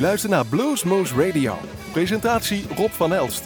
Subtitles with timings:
[0.00, 1.54] luistert naar Bluesmoose Radio.
[1.92, 3.44] Presentatie Rob van Elst.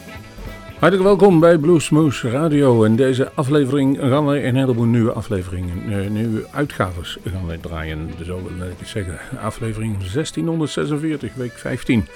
[0.78, 2.84] Hartelijk welkom bij Bluesmoose Radio.
[2.84, 8.10] In deze aflevering gaan wij een heleboel nieuwe afleveringen, uh, nieuwe uitgaves gaan wij draaien.
[8.24, 9.18] Zo wil ik zeggen.
[9.40, 12.06] Aflevering 1646, week 15.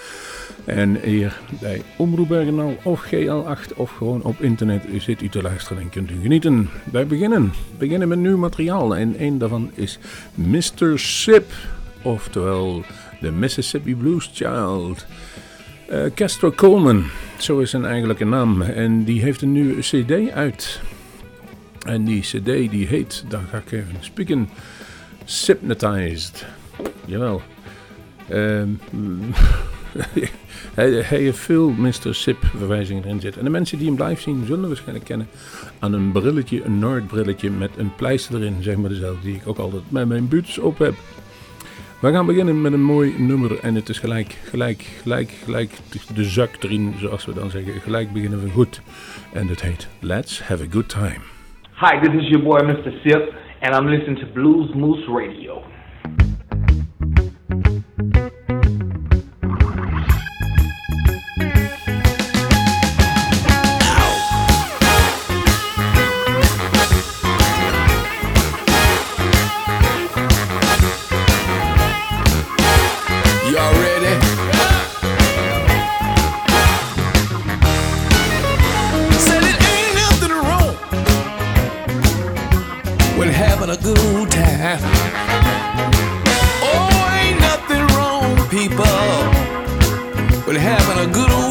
[0.65, 5.83] En hier bij Omroep Bergenal of GL8 of gewoon op internet zit u te luisteren
[5.83, 6.71] en kunt u genieten.
[6.93, 9.99] Wij beginnen, beginnen met nieuw materiaal en een daarvan is
[10.35, 10.99] Mr.
[10.99, 11.53] Sip,
[12.03, 12.85] oftewel
[13.21, 15.07] de Mississippi Blues Child.
[15.91, 17.05] Uh, Castro Coleman,
[17.39, 18.63] zo is zijn eigenlijke naam.
[18.63, 20.81] En die heeft een nieuwe cd uit.
[21.87, 24.49] En die cd die heet, dan ga ik even spieken,
[25.47, 26.47] Hypnotized.
[27.05, 27.43] Jawel.
[29.95, 30.15] Uh,
[30.75, 32.15] hij, heeft veel Mr.
[32.15, 33.41] Sip verwijzingen erin zitten.
[33.41, 35.29] En de mensen die hem live zien zullen waarschijnlijk kennen
[35.79, 38.63] aan een brilletje, een Noord-brilletje met een pleister erin.
[38.63, 40.95] Zeg maar dezelfde die ik ook altijd met mijn boots op heb.
[42.01, 45.71] We gaan beginnen met een mooi nummer en het is gelijk, gelijk, gelijk, gelijk
[46.15, 47.81] de zak erin, zoals we dan zeggen.
[47.81, 48.83] Gelijk beginnen we goed.
[49.33, 51.21] En het heet Let's Have a Good Time.
[51.81, 52.93] Hi, this is your boy Mr.
[53.03, 55.63] Sip and I'm listening to Blues Moose Radio.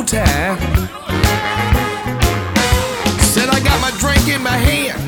[0.04, 0.58] time.
[3.20, 5.00] Said I got my drink in my hand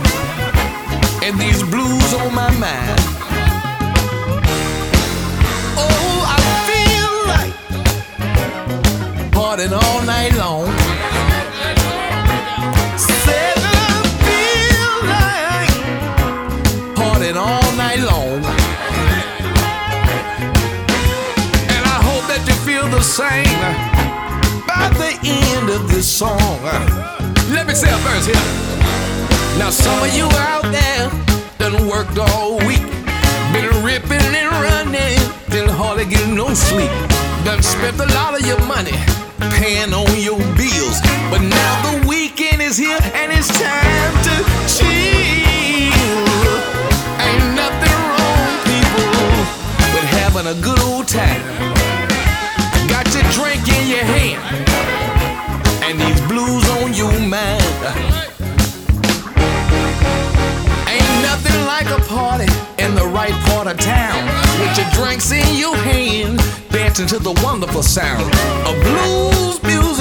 [1.23, 2.99] and these blues on my mind.
[5.77, 7.53] Oh, I feel like
[9.31, 10.67] partying all night long.
[12.97, 15.75] Said I feel like
[16.95, 18.43] partying all night long.
[21.73, 23.88] And I hope that you feel the same
[25.23, 26.39] end of this song.
[27.51, 28.35] Let me say a verse here.
[29.57, 31.09] Now, some of you out there
[31.57, 32.85] done worked all week,
[33.51, 35.19] been ripping and running,
[35.49, 36.91] been hardly getting no sleep,
[37.43, 38.95] done spent a lot of your money
[39.59, 44.35] paying on your bills, but now the weekend is here and it's time to
[44.71, 44.87] chill.
[47.19, 49.11] Ain't nothing wrong, people,
[49.91, 51.43] with having a good old time.
[52.87, 55.08] Got your drink in your hand.
[60.87, 62.51] Ain't nothing like a party
[62.83, 64.25] in the right part of town.
[64.59, 66.39] With your drinks in your hand,
[66.71, 68.33] dancing to the wonderful sound
[68.65, 69.98] of blues music.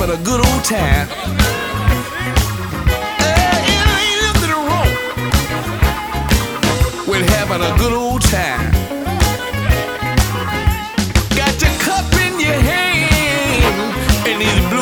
[0.00, 1.08] Having a good old time.
[3.20, 4.92] Hey, it ain't nothing wrong.
[7.06, 8.72] We're having a good old time.
[11.36, 13.94] Got your cup in your hand
[14.26, 14.79] and these blues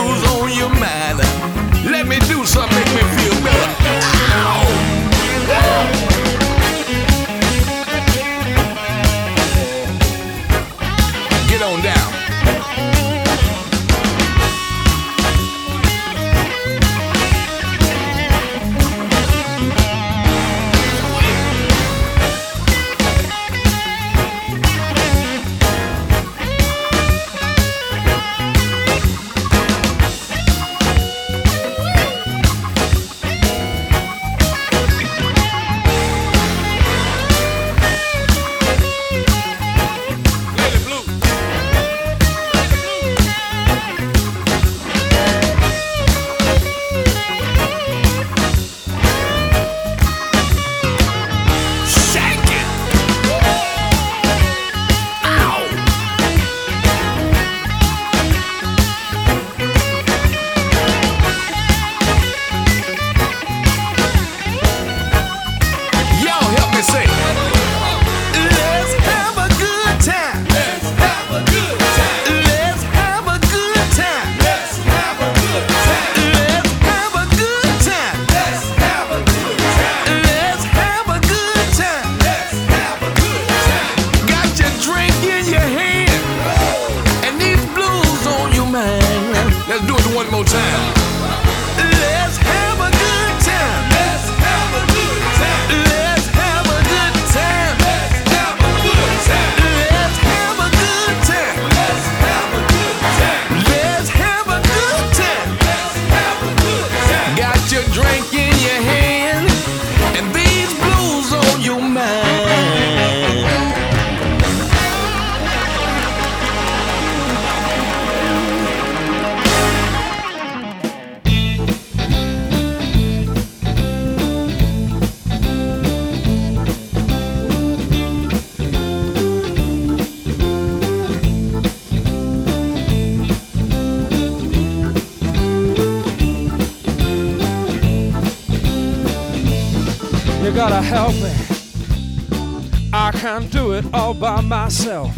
[143.41, 145.17] can't do it all by myself.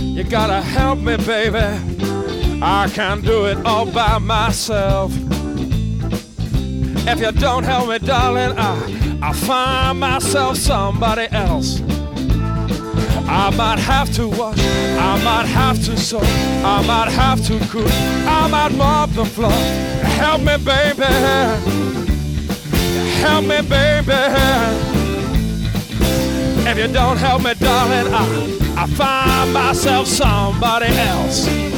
[0.00, 1.58] You gotta help me, baby.
[2.62, 5.12] I can't do it all by myself.
[7.06, 11.82] If you don't help me, darling, I, I find myself somebody else.
[13.28, 17.92] I might have to wash, I might have to sew, I might have to cook,
[18.26, 19.50] I might mop the floor.
[20.16, 21.04] Help me, baby.
[23.20, 24.87] Help me, baby.
[26.78, 31.77] You don't help me, darling, I, I find myself somebody else.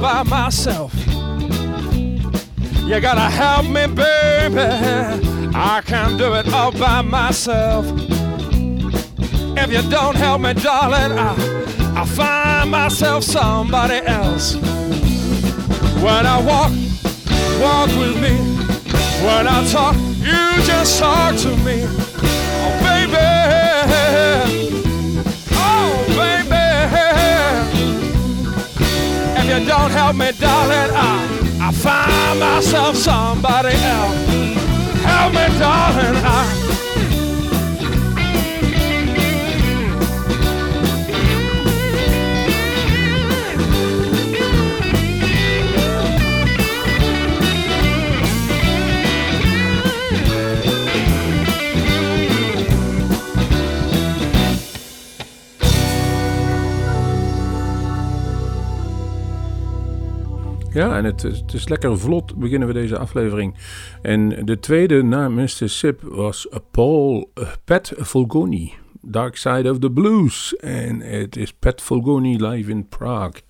[0.00, 0.94] By myself.
[2.86, 4.60] You gotta help me, baby.
[5.54, 7.86] I can't do it all by myself.
[9.58, 11.32] If you don't help me, darling, I,
[11.96, 14.54] I find myself somebody else.
[16.04, 16.72] When I walk,
[17.60, 18.36] walk with me.
[19.24, 22.05] When I talk, you just talk to me.
[29.46, 34.26] You don't help me, darling, I, I find myself somebody else.
[35.02, 36.16] Help me, darling.
[36.24, 36.65] I,
[60.76, 63.54] Ja, en het, is- lekker vlot beginnen we deze aflevering.
[64.02, 65.48] En de tweede na Mr.
[65.68, 70.56] Sip was Paul eh, Pat Fulgoni, Dark Side of the Blues.
[70.56, 73.40] En het is Pat Fulgoni live in Prague,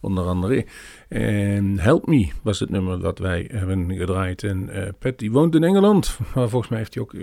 [0.00, 0.66] onder andere.
[1.08, 4.42] En Help Me was het nummer dat wij hebben gedraaid.
[4.42, 7.14] En eh, Pat die woont in Engeland, maar volgens mij heeft hij ook...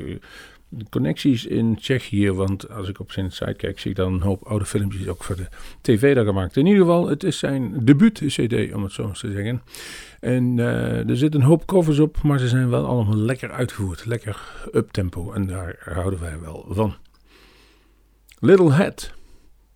[0.89, 4.43] connecties in Tsjechië, want als ik op zijn site kijk, zie ik dan een hoop
[4.43, 5.47] oude filmpjes ook voor de
[5.81, 6.57] tv daar gemaakt.
[6.57, 9.61] In ieder geval, het is zijn debuut-cd, om het zo te zeggen.
[10.19, 14.05] En eh, er zitten een hoop covers op, maar ze zijn wel allemaal lekker uitgevoerd,
[14.05, 14.39] lekker
[14.73, 16.95] uptempo en daar houden wij wel van.
[18.39, 19.13] Little Hat,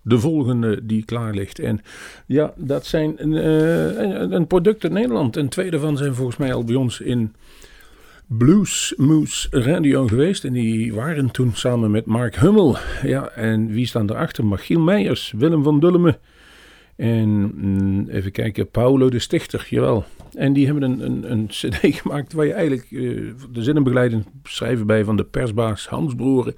[0.01, 1.59] de volgende die klaar ligt.
[1.59, 1.81] En
[2.25, 5.38] ja, dat zijn eh, een, een product uit Nederland.
[5.38, 7.35] En twee daarvan zijn volgens mij al bij ons in
[8.37, 10.43] Blues Moose Radio geweest.
[10.43, 12.77] En die waren toen samen met Mark Hummel.
[13.03, 14.45] Ja, en wie staan erachter?
[14.45, 16.17] Machiel Meijers, Willem van Dullemen.
[16.95, 20.05] En mm, even kijken, Paulo de Stichter, jawel.
[20.33, 24.87] En die hebben een, een, een cd gemaakt waar je eigenlijk uh, de zinnenbegeleiding schrijven
[24.87, 26.55] bij van de persbaas Hans Broeren.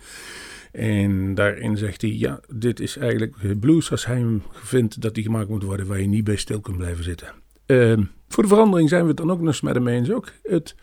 [0.72, 5.24] En daarin zegt hij, ja, dit is eigenlijk blues als hij hem vindt dat die
[5.24, 7.28] gemaakt moet worden waar je niet bij stil kunt blijven zitten.
[7.68, 7.98] Uh,
[8.36, 10.32] voor de verandering zijn we het dan ook nog eens met hem eens ook.
[10.44, 10.76] Het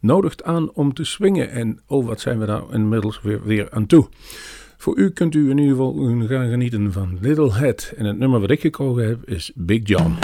[0.00, 1.50] nodigt aan om te swingen.
[1.50, 4.08] En oh, wat zijn we daar inmiddels weer, weer aan toe.
[4.76, 5.94] Voor u kunt u in ieder geval
[6.28, 7.92] gaan genieten van Little Head.
[7.96, 10.14] En het nummer wat ik gekozen heb is Big John.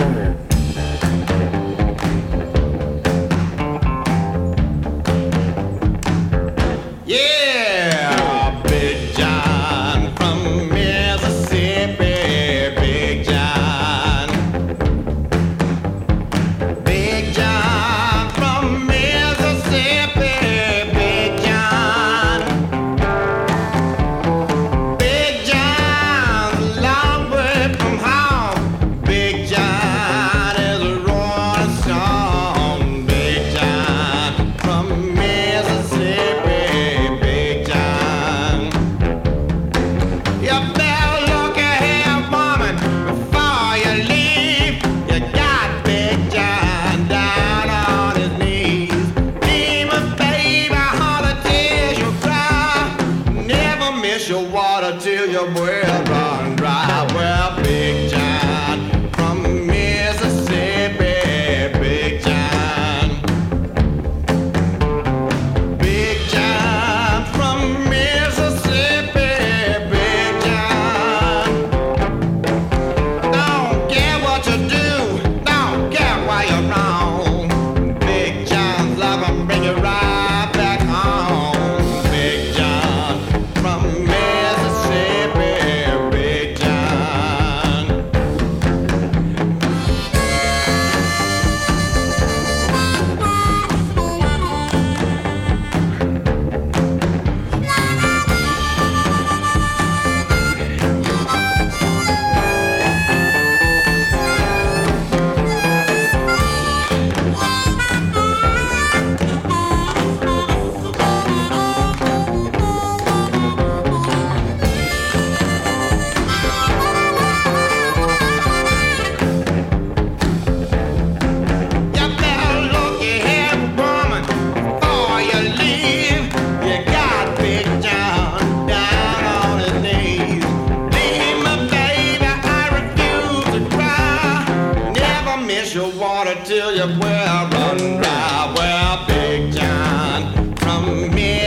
[135.77, 138.55] your water till you well run dry.
[138.57, 141.46] Well, Big John, from me.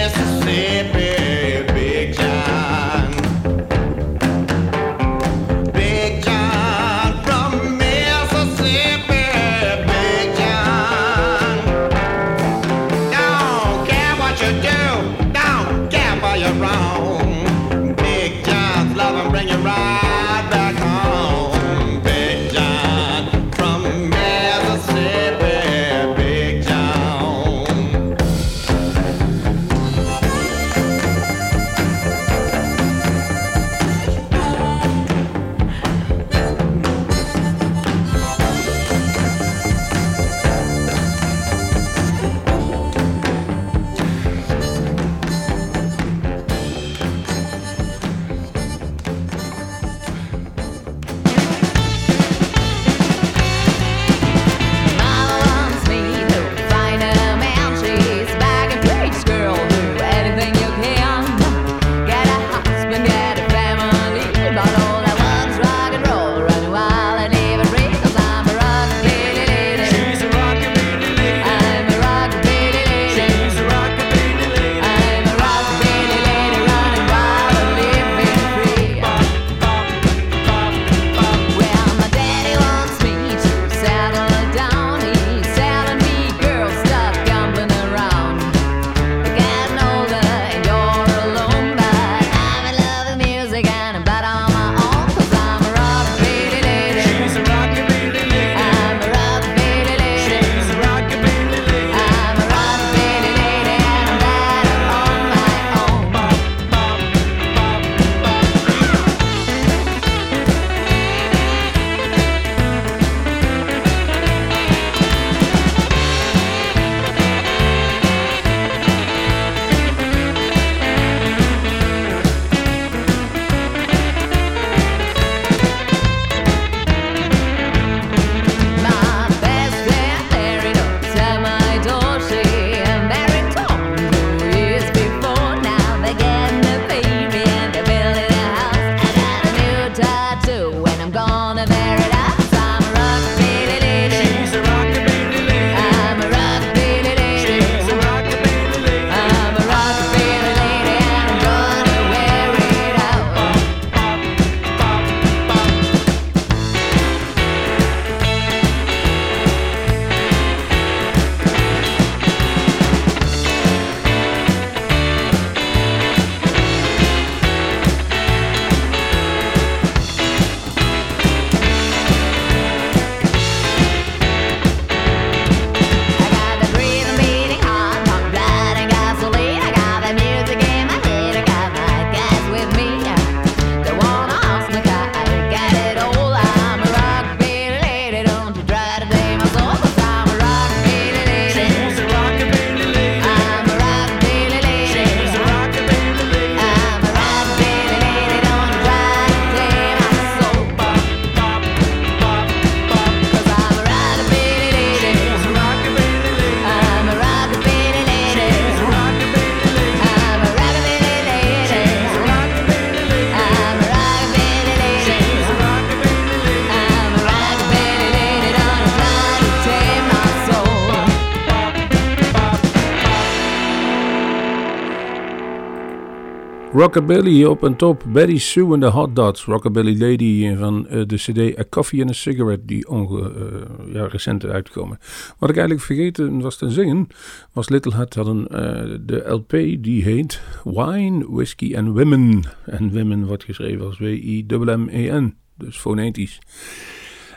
[226.80, 228.04] Rockabilly op en top.
[228.08, 229.46] Betty Sue en de Hot Dots.
[229.46, 234.08] Rockabilly Lady van eh, de CD A Coffee and a Cigarette, die onge, eh, ja,
[234.08, 234.98] recent uitkomen.
[235.38, 237.08] Wat ik eigenlijk vergeten was te zingen,
[237.54, 239.50] was Little Hut hadden eh, de LP
[239.84, 242.44] die heet Wine, Whiskey and Women.
[242.66, 246.40] En Women wordt geschreven als W-I-M-M-E-N, dus fonetisch.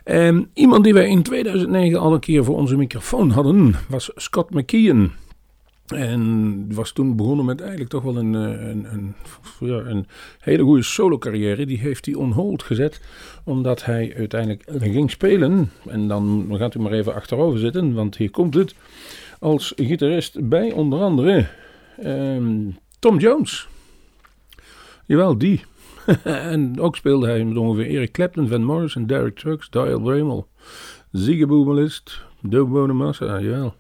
[0.05, 4.51] En iemand die wij in 2009 al een keer voor onze microfoon hadden, was Scott
[4.51, 5.13] McKeon.
[5.95, 9.15] En was toen begonnen met eigenlijk toch wel een, eh, een, een,
[9.61, 10.07] ja, een
[10.39, 11.67] hele goede solo carrière.
[11.67, 13.01] Die heeft hij on hold gezet.
[13.45, 15.71] Omdat hij uiteindelijk ging spelen.
[15.89, 17.95] En dan gaat u maar even achterover zitten.
[17.95, 18.75] Want hier komt het.
[19.39, 21.47] Als gitarist bij onder andere
[21.99, 23.69] ehm, Tom Jones.
[25.07, 25.65] Jawel, die.
[26.25, 30.49] en ook speelde hij met ongeveer Eric Clapton, Van Morrison, Derek Trucks, Dial Bramel,
[31.13, 33.75] Ziggy Boomalist, Bonamassa, jawel.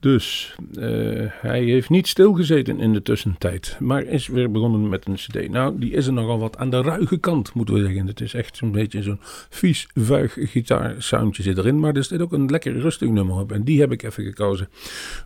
[0.00, 0.82] Dus eh,
[1.30, 5.48] hij heeft niet stilgezeten in de tussentijd, maar is weer begonnen met een CD.
[5.50, 8.06] Nou, die is er nogal wat aan de ruige kant, moeten we zeggen.
[8.06, 12.32] Het is echt zo'n beetje zo'n vies, vuig gitaarsoundje zit erin, maar er zit ook
[12.32, 13.52] een lekker rustig nummer op.
[13.52, 14.68] En die heb ik even gekozen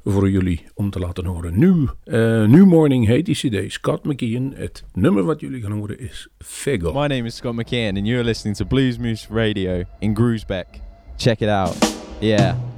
[0.05, 1.59] voor jullie om te laten horen.
[1.59, 4.53] Nu, eh, New Morning heet die CD, Scott McKeon.
[4.57, 6.93] Het nummer wat jullie gaan horen is Figo.
[6.93, 10.67] My name is Scott McKeon, and you're listening to Blues Moose Radio in Groesbeck.
[11.17, 11.77] Check it out.
[12.21, 12.72] Yeah.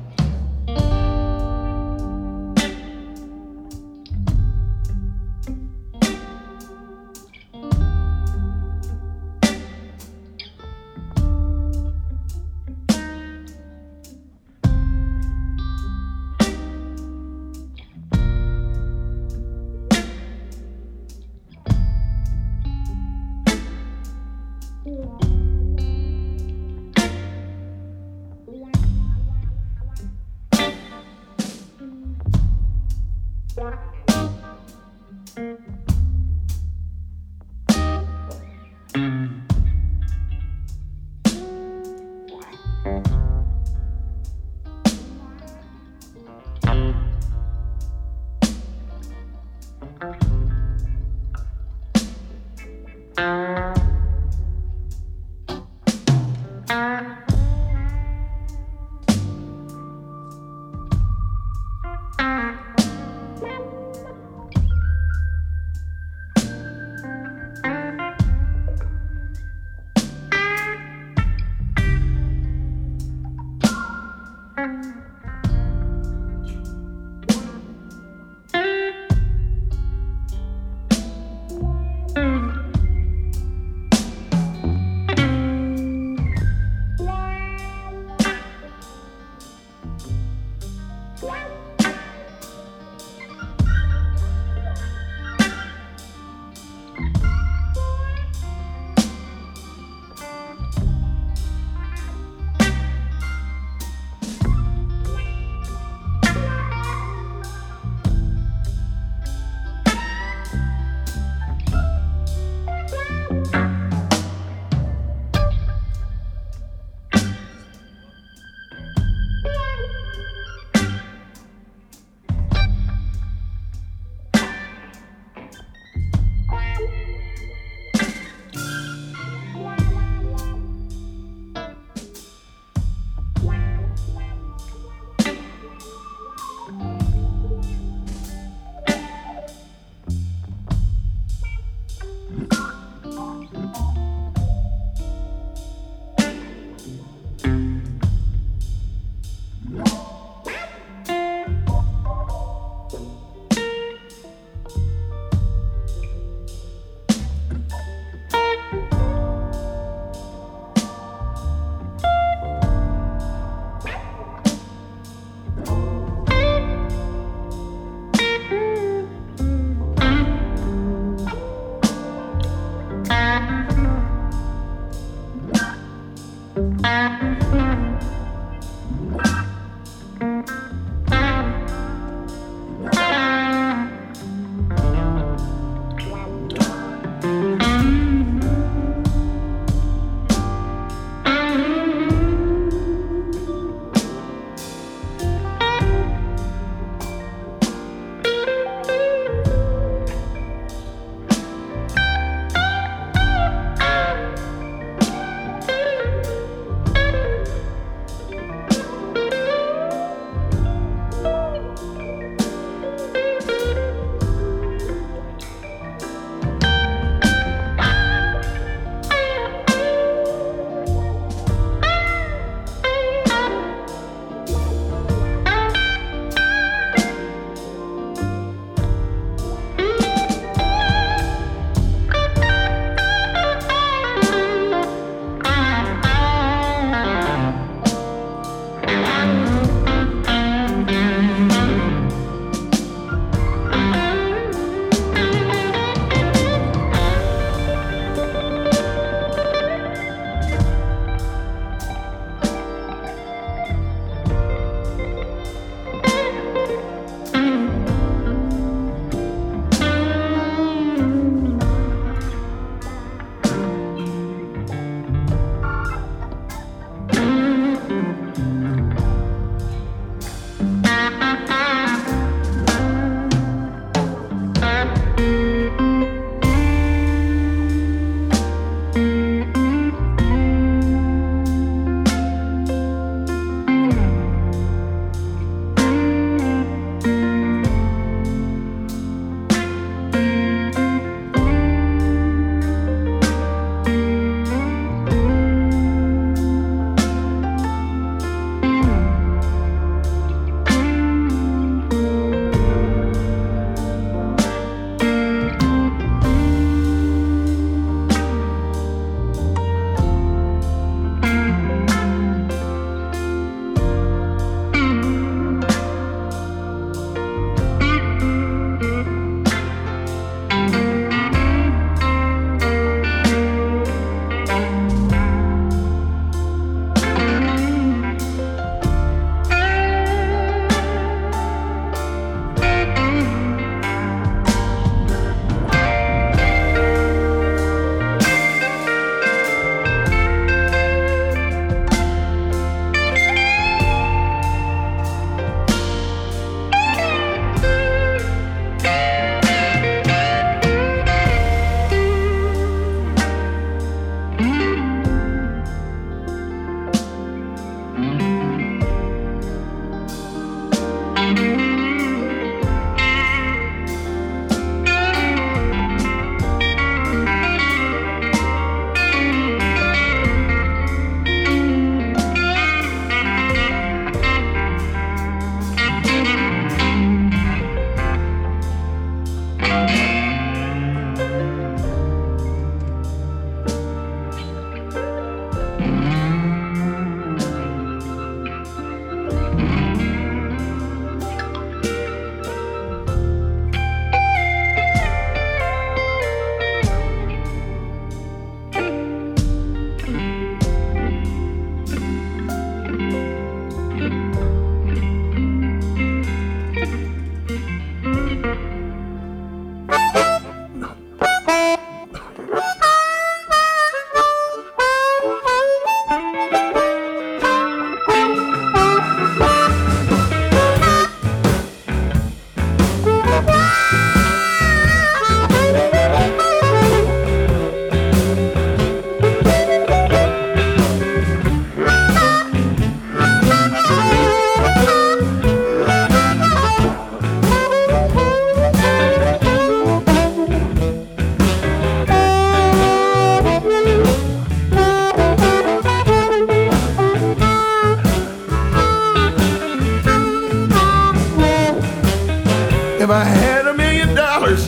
[453.05, 454.67] If I had a million dollars,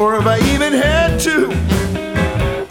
[0.00, 1.52] or if I even had two,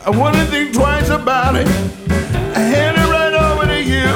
[0.05, 1.65] I wouldn't think twice about it.
[1.65, 4.11] I hand it right over to you.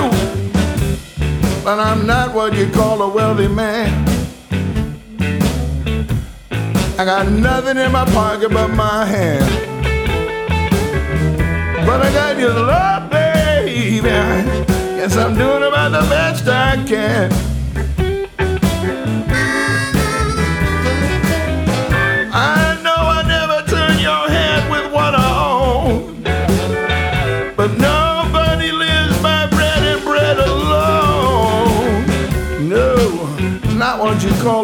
[1.64, 4.06] But I'm not what you call a wealthy man.
[7.00, 9.50] I got nothing in my pocket but my hand.
[11.88, 14.02] But I got your love, baby.
[14.02, 17.49] Guess I'm doing about the best I can.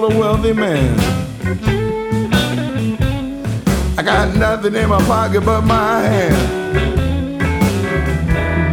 [0.05, 0.99] A wealthy man.
[3.97, 7.33] I got nothing in my pocket but my hand.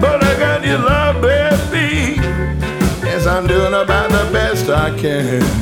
[0.01, 2.17] But I got your love, baby.
[3.07, 5.62] Yes, I'm doing about the best I can.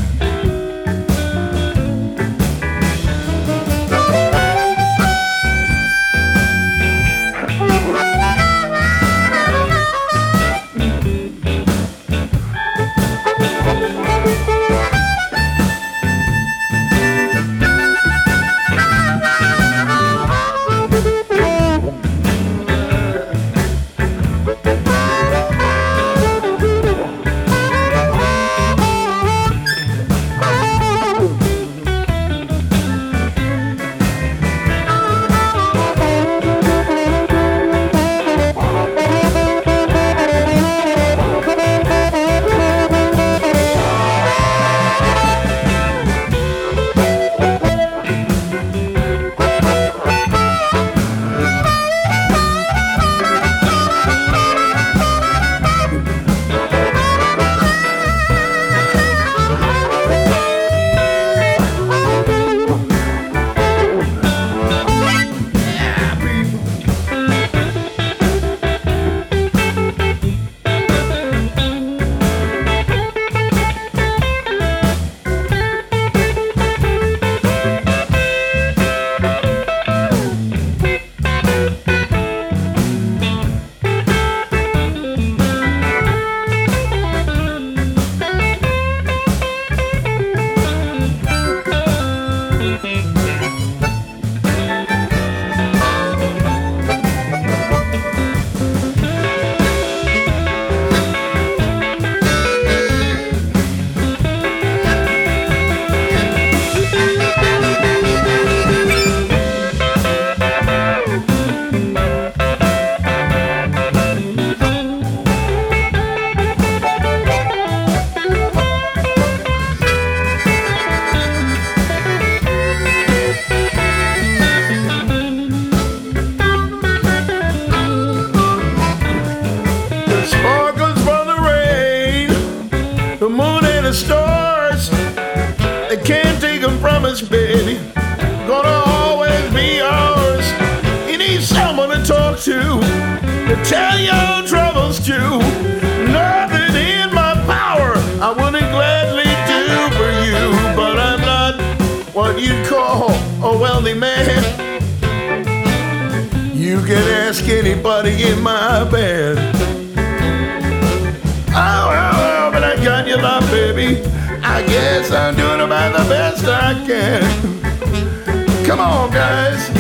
[164.61, 168.67] I guess I'm doing about the best I can.
[168.67, 169.80] Come on, guys.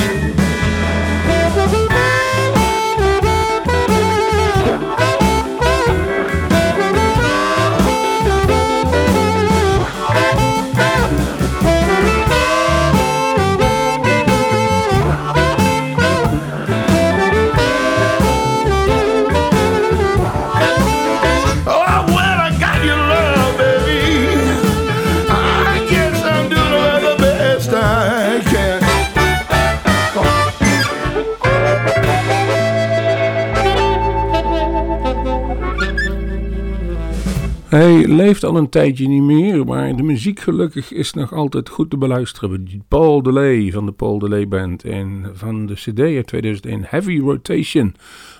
[37.70, 41.90] Hij leeft al een tijdje niet meer, maar de muziek gelukkig is nog altijd goed
[41.90, 42.84] te beluisteren.
[42.88, 47.94] Paul Delay van de Paul Delay Band en van de CD uit 2001 Heavy Rotation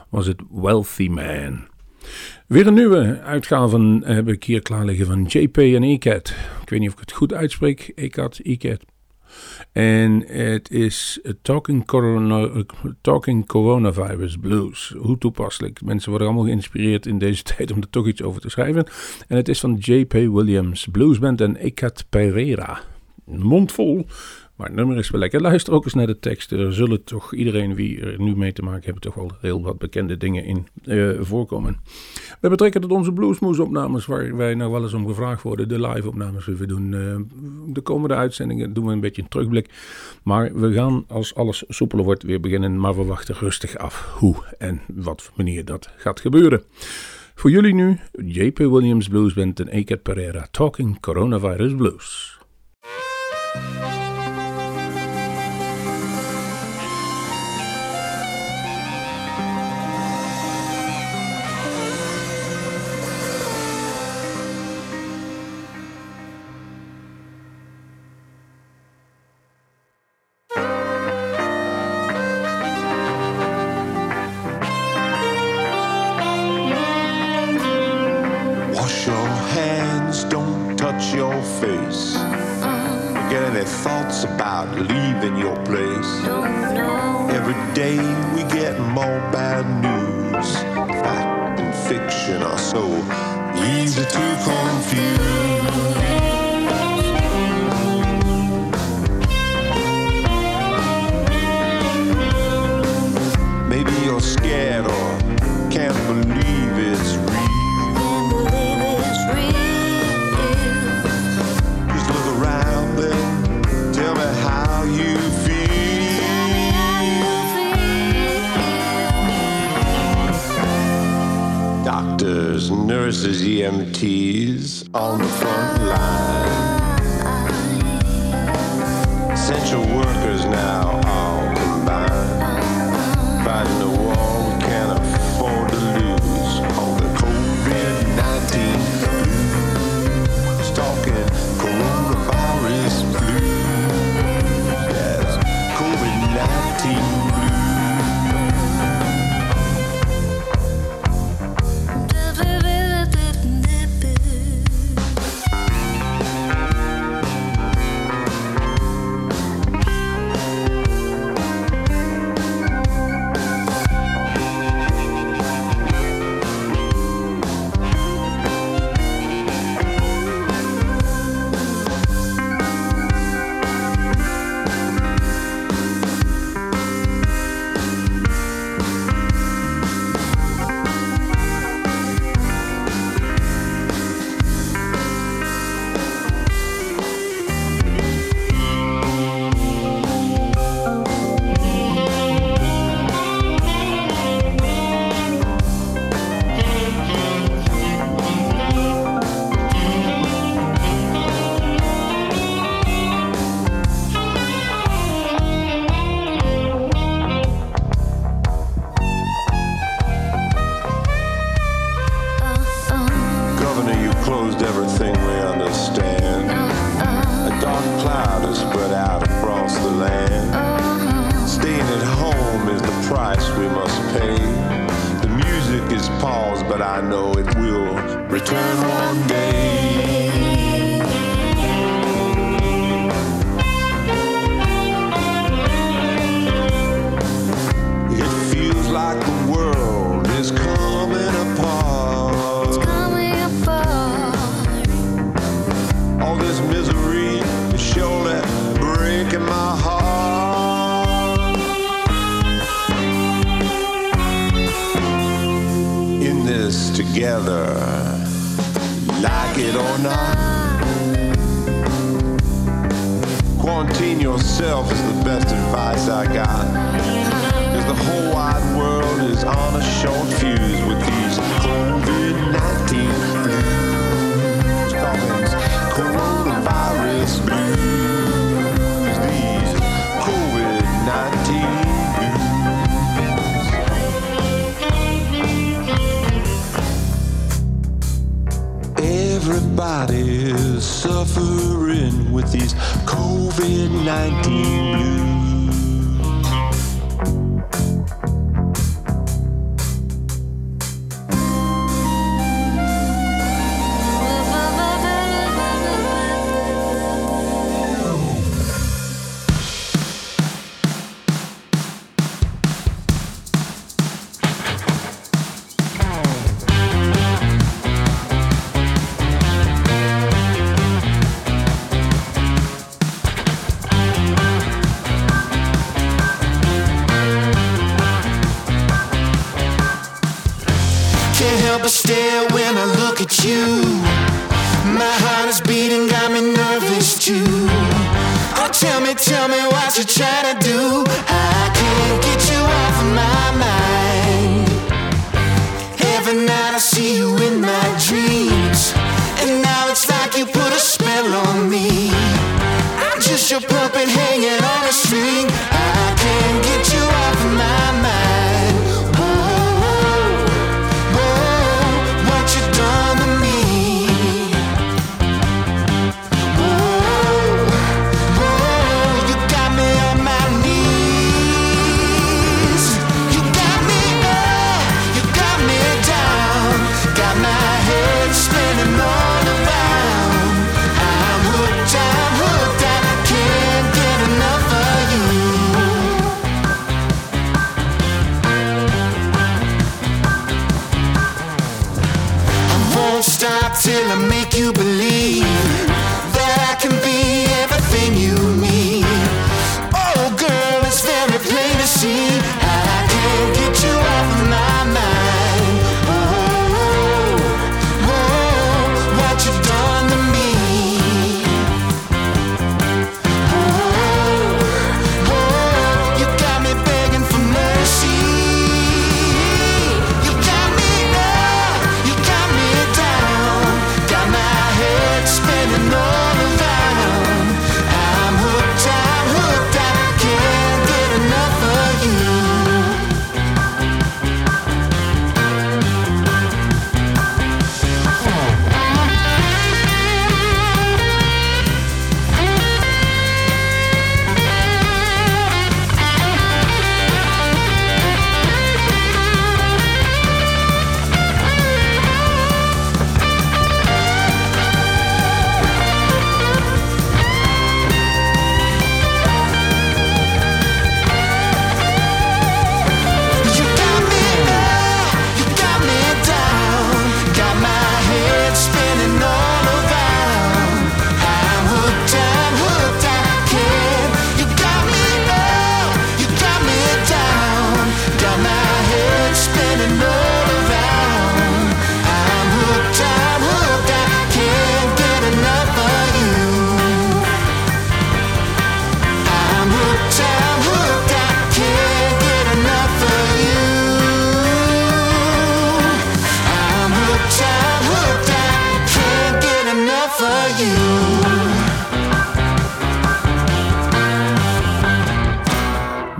[0.08, 1.60] was het Wealthy Man.
[2.46, 6.34] Weer een nieuwe uitgave heb ik hier klaar liggen van JP en ECAT.
[6.62, 8.84] Ik weet niet of ik het goed uitspreek, ECAT, ECAT.
[9.72, 12.64] En het is Talking, corona,
[13.00, 14.94] Talking Coronavirus Blues.
[14.98, 15.82] Hoe toepasselijk.
[15.82, 18.86] Mensen worden allemaal geïnspireerd in deze tijd om er toch iets over te schrijven.
[19.28, 20.12] En het is van J.P.
[20.12, 22.80] Williams Bluesband en Ekat Pereira.
[23.26, 24.06] Een mond vol
[24.60, 25.40] Maar het nummer is wel lekker.
[25.40, 26.52] Luister ook eens naar de tekst.
[26.52, 29.78] Er zullen toch iedereen wie er nu mee te maken heeft, toch wel heel wat
[29.78, 31.76] bekende dingen in eh, voorkomen.
[32.40, 35.68] We betrekken tot onze Bluesmoes opnames, waar wij nog wel eens om gevraagd worden.
[35.68, 36.94] De live opnames die we doen.
[36.94, 37.16] eh,
[37.66, 39.70] de komende uitzendingen doen we een beetje een terugblik.
[40.22, 42.80] Maar we gaan als alles soepeler wordt weer beginnen.
[42.80, 46.62] Maar we wachten rustig af hoe en wat manier dat gaat gebeuren.
[47.34, 52.39] Voor jullie nu JP Williams Blues Band en Eket Pereira Talking Coronavirus Blues.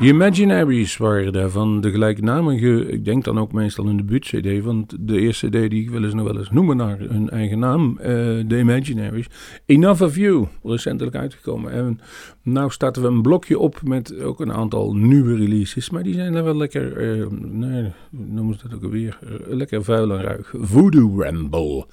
[0.01, 4.65] De Imaginaries waren daar van de gelijknamige, ik denk dan ook meestal in de debuut-CD,
[4.65, 7.59] want de eerste CD die ik wel eens nog wel eens noemen naar hun eigen
[7.59, 8.09] naam, eh,
[8.49, 9.27] The Imaginaries.
[9.67, 11.73] Enough of You, recentelijk uitgekomen.
[11.73, 12.01] En
[12.43, 16.33] nou starten we een blokje op met ook een aantal nieuwe releases, maar die zijn
[16.33, 19.19] dan wel lekker, uh, nee, noemen ze dat ook weer?
[19.23, 20.55] Eh, lekker vuil en ruig.
[20.57, 21.87] Voodoo Ramble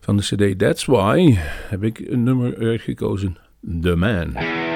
[0.00, 1.34] van de CD That's Why
[1.68, 3.36] heb ik een nummer gekozen,
[3.80, 4.68] The Man.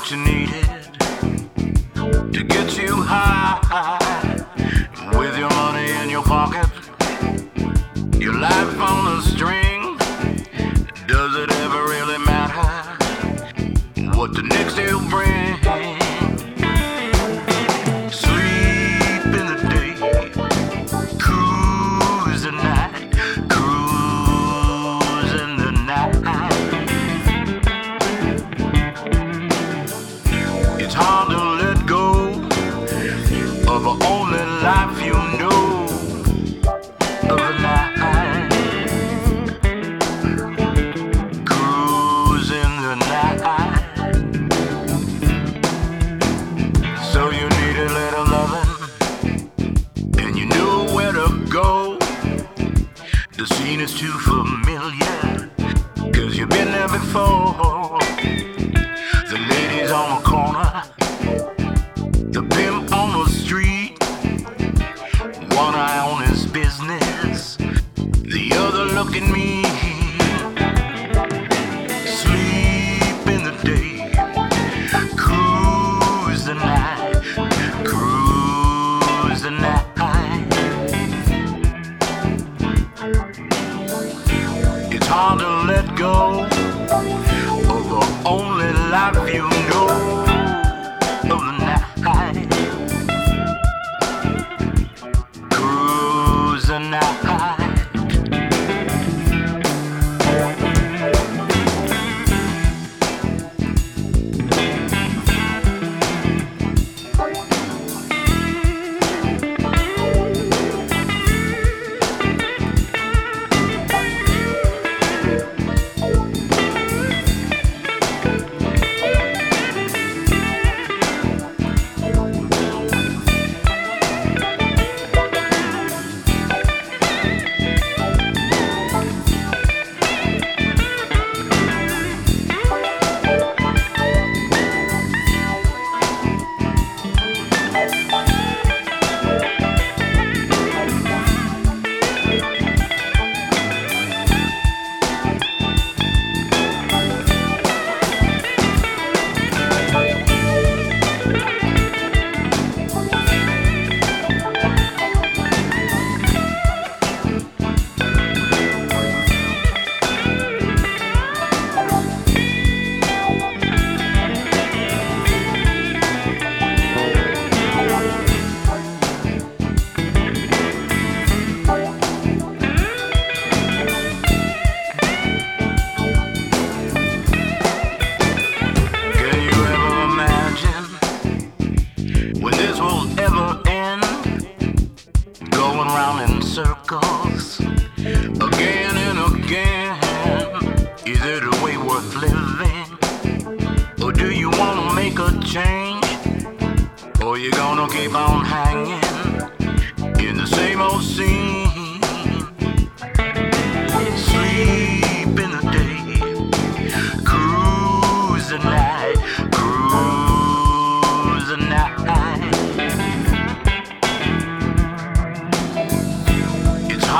[0.00, 0.64] what you needed
[2.32, 3.99] to get you high.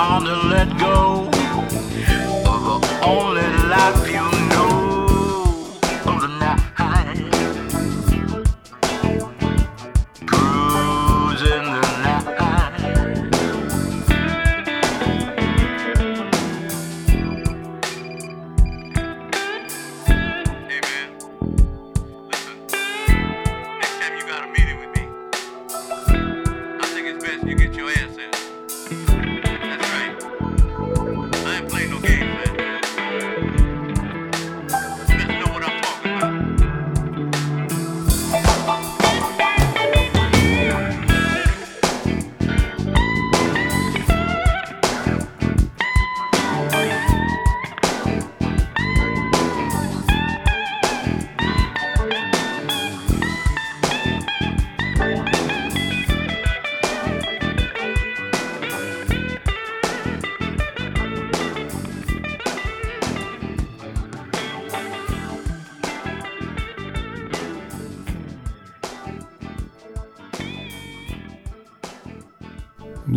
[0.03, 1.40] hard to let go.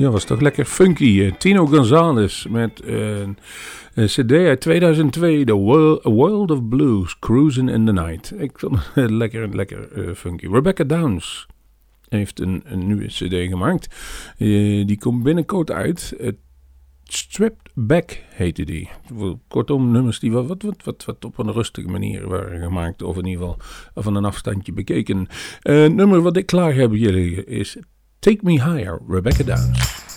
[0.04, 1.22] Ja, was toch lekker funky.
[1.22, 3.38] Eh, Tino Gonzalez met een,
[3.94, 5.54] een cd uit 2002, The
[6.10, 8.34] World, of Blues, Cruising in the Night.
[8.38, 10.48] Ik vond het lekker, lekker eh, funky.
[10.48, 11.48] Rebecca Downs
[12.10, 13.96] heeft een, een nieuwe cd gemaakt.
[14.38, 16.16] Die komt binnenkort uit.
[16.20, 16.32] Uh,
[17.04, 18.90] Stripped Back heette die.
[19.48, 23.02] Kortom, nummers die wat, wat, wat, wat, op een rustige manier waren gemaakt.
[23.02, 23.58] Of in ieder geval
[24.04, 25.28] van een afstandje bekeken.
[25.64, 27.78] Uh, nummer wat ik klaar heb jullie is
[28.24, 30.13] Take Me Higher, Rebecca Downs.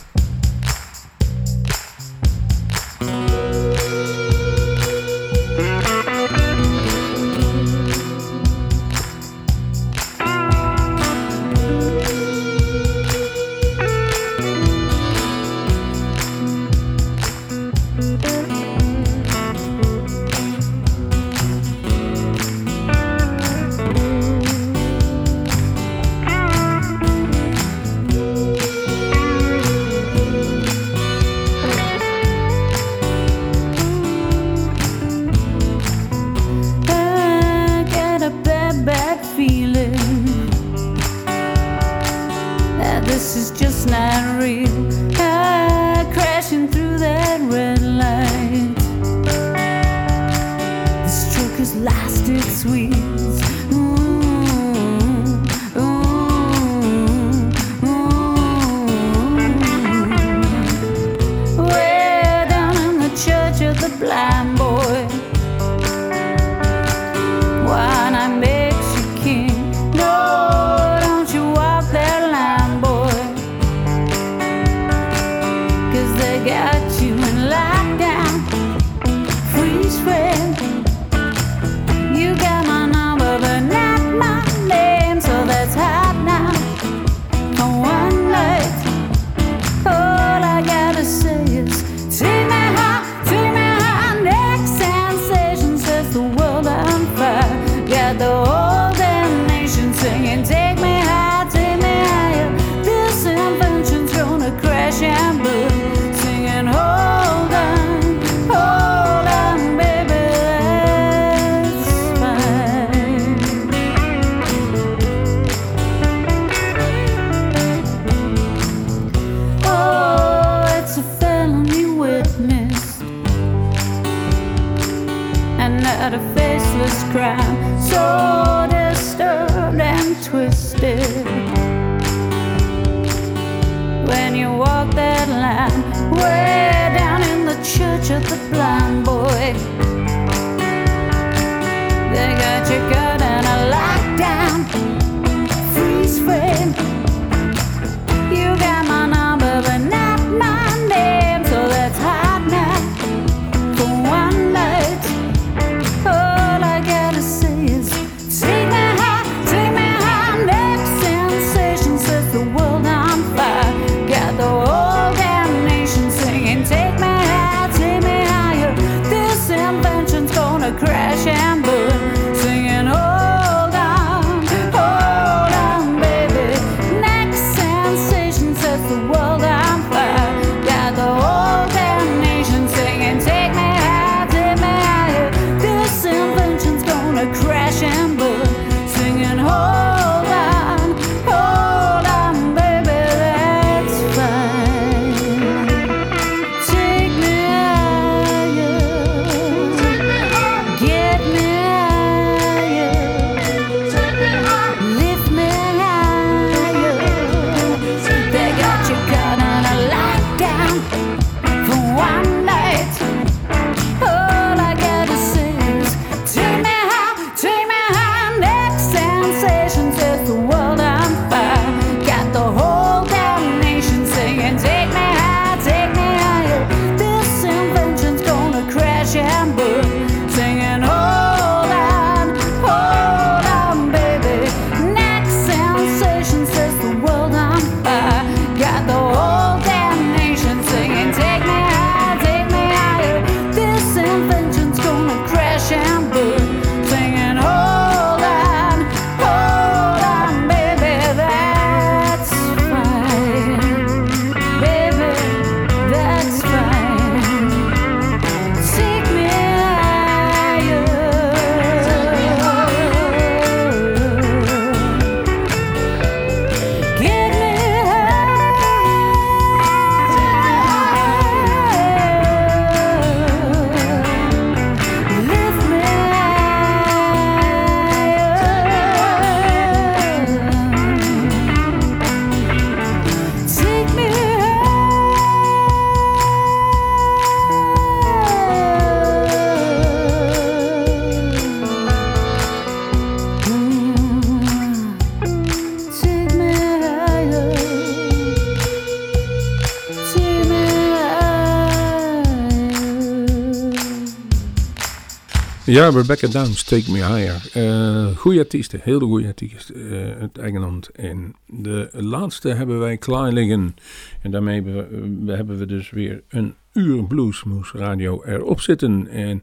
[305.76, 307.50] Ja, Rebecca Downs, Take Me Higher.
[307.52, 310.88] Eh goede artiesten, hele goede artiesten eh uit Engeland.
[310.88, 313.76] En de laatste hebben wij klaar liggen.
[314.22, 319.08] En daarmee hebben we, hebben we dus weer een uur Bluesmoes Radio erop zitten.
[319.08, 319.42] En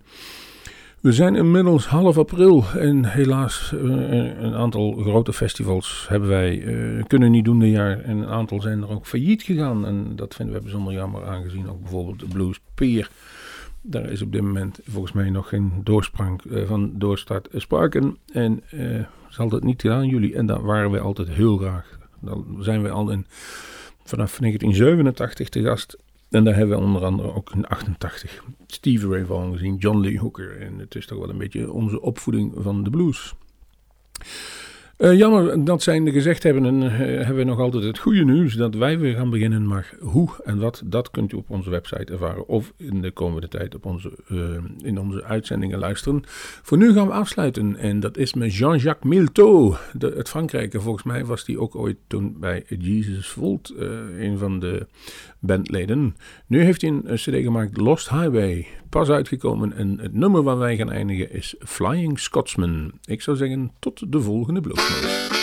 [1.00, 3.80] we zijn inmiddels half april en helaas eh,
[4.42, 6.64] een aantal grote festivals hebben wij
[7.08, 8.00] kunnen niet doen dit jaar.
[8.00, 9.86] En een aantal zijn er ook failliet gegaan.
[9.86, 13.10] En dat vinden we bijzonder jammer aangezien ook bijvoorbeeld de Blues Pier...
[13.86, 18.16] Daar is op dit moment volgens mij nog geen doorsprang eh, van doorstart sprake.
[18.32, 19.06] En eh
[19.36, 20.36] hadden het niet gedaan, jullie.
[20.36, 21.98] En daar waren we altijd heel graag.
[22.20, 23.06] Dan zijn we al
[24.04, 25.98] vanaf 1987 te gast.
[26.30, 30.20] En daar hebben we onder andere ook in 88 Stevie Ray Vaughan gezien, John Lee
[30.20, 30.62] Hooker.
[30.62, 33.34] En het is toch wel een beetje onze opvoeding van de blues.
[35.04, 38.54] Eh, jammer dat zij gezegd hebben, en, eh, hebben we nog altijd het goede nieuws
[38.54, 39.68] dat wij weer gaan beginnen.
[39.68, 43.48] Maar hoe en wat, dat kunt u op onze website ervaren of in de komende
[43.48, 44.38] tijd op onze, eh,
[44.88, 46.24] in onze uitzendingen luisteren.
[46.62, 50.74] Voor nu gaan we afsluiten en dat is met Jean-Jacques Milteau de, uit Frankrijk.
[50.74, 53.74] En volgens mij was die ook ooit toen bij Jesus Volt,
[54.20, 54.88] een van de
[55.40, 56.16] bandleden.
[56.48, 59.74] Nu heeft hij een, cd gemaakt, Lost Highway, pas uitgekomen.
[59.74, 62.92] En het nummer waar wij gaan eindigen is Flying Scotsman.
[63.06, 65.43] Ik zou zeggen, tot de volgende Bluesmoes.